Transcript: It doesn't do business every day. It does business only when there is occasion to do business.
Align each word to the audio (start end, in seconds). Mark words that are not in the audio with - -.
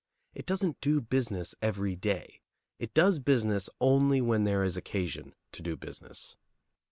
It 0.33 0.47
doesn't 0.47 0.81
do 0.81 0.99
business 0.99 1.53
every 1.61 1.95
day. 1.95 2.41
It 2.79 2.95
does 2.95 3.19
business 3.19 3.69
only 3.79 4.19
when 4.19 4.45
there 4.45 4.63
is 4.63 4.75
occasion 4.75 5.35
to 5.51 5.61
do 5.61 5.77
business. 5.77 6.37